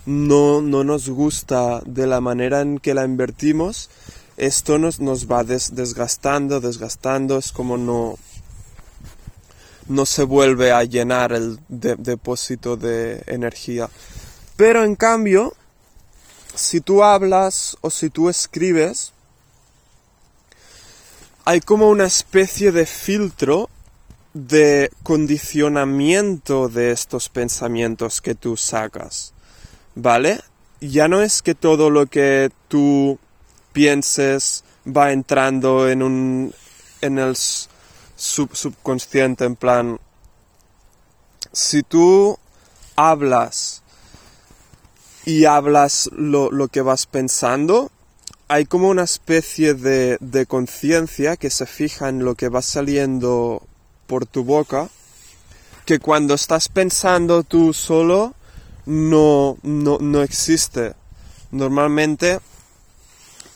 no, 0.09 0.63
no 0.63 0.85
nos 0.85 1.11
gusta 1.11 1.83
de 1.85 2.07
la 2.07 2.23
manera 2.23 2.63
en 2.63 2.79
que 2.79 2.95
la 2.95 3.05
invertimos, 3.05 3.91
esto 4.39 4.79
nos, 4.79 5.01
nos 5.01 5.31
va 5.31 5.45
desgastando, 5.45 6.61
desgastando, 6.61 7.37
es 7.37 7.53
como 7.53 7.77
no, 7.77 8.17
no 9.87 10.07
se 10.07 10.23
vuelve 10.23 10.73
a 10.73 10.83
llenar 10.85 11.33
el 11.33 11.59
depósito 11.69 12.79
de 12.79 13.23
energía. 13.27 13.91
Pero 14.57 14.83
en 14.83 14.97
cambio, 14.97 15.53
si 16.55 16.81
tú 16.81 17.03
hablas 17.05 17.77
o 17.83 17.91
si 17.91 18.09
tú 18.09 18.31
escribes, 18.31 19.13
hay 21.45 21.61
como 21.61 21.91
una 21.91 22.07
especie 22.07 22.73
de 22.73 22.87
filtro 22.87 23.69
de 24.33 24.91
condicionamiento 25.03 26.69
de 26.71 26.93
estos 26.93 27.29
pensamientos 27.29 28.23
que 28.23 28.35
tú 28.35 28.57
sacas, 28.57 29.35
¿vale? 29.99 30.41
Ya 30.81 31.09
no 31.09 31.23
es 31.23 31.43
que 31.43 31.57
todo 31.57 31.91
lo 31.91 32.07
que 32.07 32.51
tú 32.69 33.19
pienses 33.73 34.65
va 34.87 35.13
entrando 35.13 35.89
en 35.89 36.03
un 36.03 36.55
en 37.01 37.19
el 37.19 37.37
subconsciente 38.17 39.45
en 39.45 39.57
plan 39.57 40.01
si 41.53 41.83
tú 41.83 42.39
hablas 42.97 43.83
y 45.25 45.45
hablas 45.45 46.09
lo, 46.13 46.51
lo 46.51 46.69
que 46.69 46.81
vas 46.81 47.07
pensando 47.07 47.91
hay 48.49 48.65
como 48.65 48.89
una 48.89 49.03
especie 49.05 49.75
de, 49.75 50.17
de 50.21 50.47
conciencia 50.47 51.37
que 51.37 51.51
se 51.51 51.67
fija 51.67 52.09
en 52.09 52.25
lo 52.25 52.35
que 52.35 52.49
va 52.49 52.63
saliendo 52.63 53.63
por 54.07 54.27
tu 54.27 54.45
boca 54.45 54.89
que 55.85 55.99
cuando 55.99 56.35
estás 56.35 56.69
pensando 56.69 57.43
tú 57.43 57.73
solo 57.73 58.35
no, 58.89 59.59
no, 59.63 60.23
existe. 60.23 60.95
Normalmente 61.51 62.41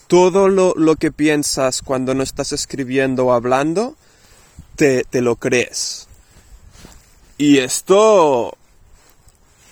todo 0.07 0.47
lo, 0.47 0.95
que 0.95 1.11
piensas 1.11 1.81
cuando 1.81 2.13
no 2.13 2.21
estás 2.21 2.51
escribiendo 2.51 3.25
o 3.25 3.33
hablando, 3.33 3.95
te, 4.75 5.05
lo 5.21 5.35
crees. 5.37 6.07
Y 7.39 7.57
esto 7.57 8.55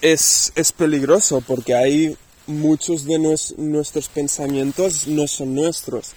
es, 0.01 0.51
peligroso 0.75 1.41
porque 1.41 1.75
hay 1.75 2.17
muchos 2.47 3.05
de 3.05 3.19
nuestros 3.57 4.09
pensamientos 4.09 5.07
no 5.07 5.27
son 5.27 5.53
nuestros. 5.53 6.13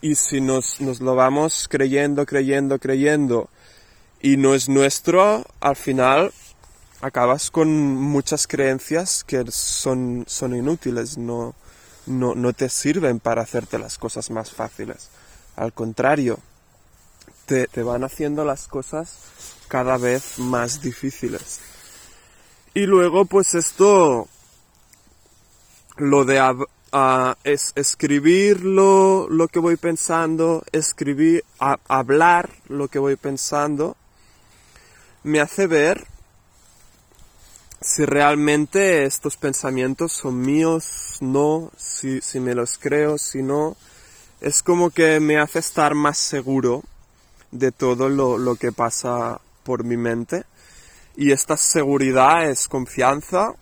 Y 0.00 0.14
si 0.14 0.40
nos, 0.40 0.80
nos 0.80 1.00
lo 1.00 1.14
vamos 1.14 1.66
creyendo, 1.68 2.24
creyendo, 2.24 2.78
creyendo, 2.78 3.50
y 4.22 4.38
no 4.38 4.54
es 4.54 4.70
nuestro, 4.70 5.44
al 5.60 5.76
final 5.76 6.32
acabas 7.00 7.50
con 7.50 7.68
muchas 7.94 8.46
creencias 8.46 9.24
que 9.24 9.44
son, 9.50 10.24
son 10.26 10.54
inútiles, 10.54 11.18
no, 11.18 11.54
no, 12.06 12.34
no 12.34 12.52
te 12.52 12.68
sirven 12.68 13.20
para 13.20 13.42
hacerte 13.42 13.78
las 13.78 13.98
cosas 13.98 14.30
más 14.30 14.50
fáciles. 14.50 15.08
Al 15.56 15.72
contrario, 15.72 16.38
te, 17.46 17.66
te 17.66 17.82
van 17.82 18.04
haciendo 18.04 18.44
las 18.44 18.66
cosas 18.66 19.18
cada 19.68 19.96
vez 19.96 20.38
más 20.38 20.80
difíciles. 20.82 21.60
Y 22.74 22.86
luego, 22.86 23.24
pues 23.24 23.54
esto, 23.54 24.28
lo 25.96 26.24
de 26.24 26.66
es 27.44 27.72
escribir 27.74 28.64
lo, 28.64 29.28
lo, 29.28 29.48
que 29.48 29.58
voy 29.58 29.76
pensando, 29.76 30.64
escribir, 30.72 31.44
hablar 31.58 32.50
lo 32.68 32.88
que 32.88 32.98
voy 32.98 33.16
pensando, 33.16 33.96
me 35.22 35.40
hace 35.40 35.66
ver 35.66 36.06
si 37.80 38.04
realmente 38.04 39.04
estos 39.04 39.36
pensamientos 39.36 40.12
son 40.12 40.40
míos, 40.40 41.18
no, 41.20 41.70
si, 41.76 42.20
me 42.40 42.54
los 42.54 42.78
creo, 42.78 43.18
si 43.18 43.42
no, 43.42 43.76
es 44.40 44.62
como 44.62 44.90
que 44.90 45.20
me 45.20 45.38
hace 45.38 45.60
estar 45.60 45.94
más 45.94 46.18
seguro 46.18 46.82
de 47.50 47.72
todo 47.72 48.08
lo, 48.08 48.36
lo 48.36 48.56
que 48.56 48.72
pasa 48.72 49.40
por 49.62 49.84
mi 49.84 49.96
mente. 49.96 50.44
Y 51.16 51.32
esta 51.32 51.56
seguridad 51.56 52.48
es 52.48 52.68
confianza 52.68 53.52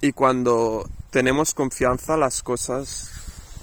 y 0.00 0.12
cuando 0.12 0.88
tenemos 1.10 1.54
confianza 1.54 2.16
las 2.16 2.42
cosas 2.42 3.10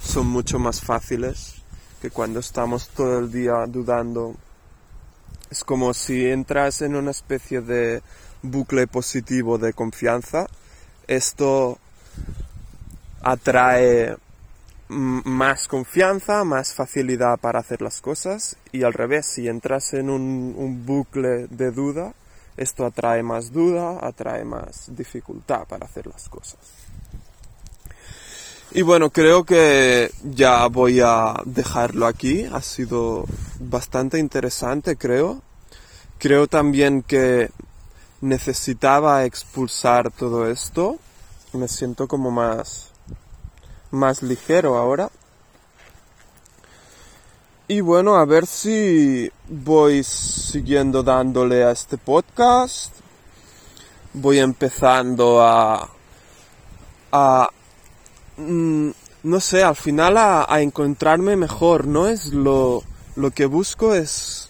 son 0.01 0.27
mucho 0.27 0.59
más 0.59 0.81
fáciles 0.81 1.55
que 2.01 2.11
cuando 2.11 2.39
estamos 2.39 2.89
todo 2.89 3.19
el 3.19 3.31
día 3.31 3.65
dudando. 3.67 4.35
Es 5.49 5.63
como 5.63 5.93
si 5.93 6.25
entras 6.27 6.81
en 6.81 6.95
una 6.95 7.11
especie 7.11 7.61
de 7.61 8.01
bucle 8.41 8.87
positivo 8.87 9.57
de 9.57 9.73
confianza. 9.73 10.47
Esto 11.07 11.77
atrae 13.21 14.15
más 14.89 15.67
confianza, 15.67 16.43
más 16.43 16.73
facilidad 16.73 17.37
para 17.39 17.59
hacer 17.59 17.81
las 17.81 17.99
cosas 18.01 18.55
y 18.71 18.83
al 18.83 18.93
revés, 18.93 19.25
si 19.25 19.47
entras 19.47 19.93
en 19.93 20.09
un, 20.09 20.55
un, 20.57 20.85
bucle 20.85 21.47
de 21.49 21.71
duda, 21.71 22.13
esto 22.55 22.85
atrae 22.85 23.21
más 23.21 23.51
duda, 23.51 23.99
atrae 24.01 24.45
más 24.45 24.95
dificultad 24.95 25.65
para 25.67 25.85
hacer 25.85 26.07
las 26.07 26.29
cosas. 26.29 26.59
Y 28.71 28.81
bueno, 28.81 29.09
creo 29.09 29.43
que 29.43 30.11
ya 30.23 30.67
voy 30.67 31.01
a 31.01 31.33
dejarlo 31.45 32.05
aquí, 32.05 32.45
ha 32.45 32.61
sido 32.61 33.25
bastante 33.59 34.19
interesante 34.19 34.95
creo. 34.95 35.41
Creo 36.19 36.47
también 36.47 37.03
que 37.03 37.51
necesitaba 38.21 39.25
expulsar 39.25 40.11
todo 40.11 40.47
esto, 40.47 40.97
me 41.53 41.67
siento 41.67 42.07
como 42.07 42.31
más 42.31 42.91
más 43.91 44.21
ligero 44.21 44.77
ahora. 44.77 45.09
Y 47.67 47.81
bueno, 47.81 48.15
a 48.15 48.25
ver 48.25 48.45
si 48.45 49.29
voy 49.49 50.03
siguiendo 50.03 51.03
dándole 51.03 51.63
a 51.63 51.71
este 51.71 51.97
podcast. 51.97 52.93
Voy 54.13 54.39
empezando 54.39 55.41
a... 55.41 55.89
a 57.11 57.49
mm, 58.37 58.89
no 59.23 59.39
sé, 59.41 59.63
al 59.63 59.75
final 59.75 60.15
a, 60.15 60.45
a, 60.47 60.61
encontrarme 60.61 61.35
mejor, 61.35 61.87
¿no? 61.87 62.07
Es 62.07 62.27
lo, 62.27 62.83
lo 63.17 63.31
que 63.31 63.45
busco 63.45 63.93
es 63.93 64.47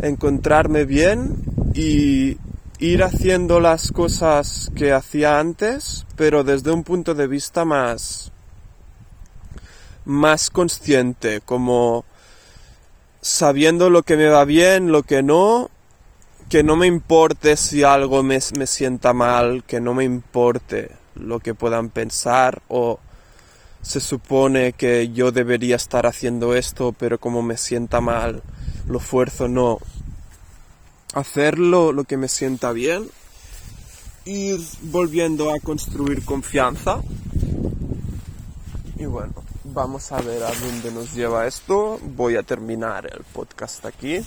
encontrarme 0.00 0.84
bien 0.84 1.36
y 1.74 2.36
ir 2.78 3.02
haciendo 3.02 3.60
las 3.60 3.92
cosas 3.92 4.70
que 4.74 4.92
hacía 4.92 5.38
antes, 5.38 6.06
pero 6.16 6.44
desde 6.44 6.72
un 6.72 6.84
punto 6.84 7.14
de 7.14 7.26
vista 7.26 7.64
más, 7.64 8.30
más 10.04 10.50
consciente, 10.50 11.40
como 11.40 12.04
sabiendo 13.20 13.90
lo 13.90 14.02
que 14.02 14.16
me 14.16 14.28
va 14.28 14.44
bien, 14.44 14.92
lo 14.92 15.02
que 15.02 15.22
no, 15.22 15.70
que 16.48 16.62
no 16.62 16.76
me 16.76 16.86
importe 16.86 17.56
si 17.56 17.82
algo 17.82 18.22
me, 18.22 18.38
me 18.56 18.66
sienta 18.66 19.12
mal, 19.12 19.64
que 19.64 19.80
no 19.80 19.94
me 19.94 20.04
importe 20.04 20.90
lo 21.14 21.40
que 21.40 21.54
puedan 21.54 21.88
pensar 21.88 22.62
o 22.68 23.00
se 23.80 24.00
supone 24.00 24.72
que 24.72 25.10
yo 25.10 25.30
debería 25.32 25.76
estar 25.76 26.06
haciendo 26.06 26.54
esto, 26.54 26.92
pero 26.92 27.18
como 27.18 27.42
me 27.42 27.56
sienta 27.56 28.00
mal, 28.00 28.42
lo 28.88 28.98
fuerzo, 28.98 29.48
no. 29.48 29.78
Hacerlo 31.14 31.92
lo 31.92 32.04
que 32.04 32.16
me 32.16 32.28
sienta 32.28 32.72
bien, 32.72 33.10
ir 34.24 34.60
volviendo 34.82 35.52
a 35.52 35.60
construir 35.60 36.24
confianza. 36.24 37.00
Y 38.98 39.04
bueno, 39.06 39.46
Vamos 39.76 40.10
a 40.10 40.22
ver 40.22 40.42
a 40.42 40.52
dónde 40.52 40.90
nos 40.90 41.12
lleva 41.12 41.46
esto. 41.46 41.98
Voy 42.02 42.36
a 42.36 42.42
terminar 42.42 43.04
el 43.12 43.24
podcast 43.24 43.84
aquí. 43.84 44.24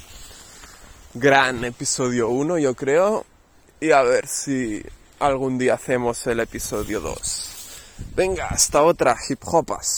Gran 1.16 1.64
episodio 1.66 2.30
1, 2.30 2.60
yo 2.60 2.76
creo. 2.76 3.26
Y 3.80 3.90
a 3.90 4.04
ver 4.04 4.28
si 4.28 4.84
algún 5.20 5.58
día 5.58 5.74
hacemos 5.74 6.28
el 6.28 6.42
episodio 6.42 7.00
2. 7.00 7.50
Venga, 8.16 8.50
hasta 8.50 8.84
otra, 8.84 9.18
hip 9.28 9.40
hopas. 9.46 9.98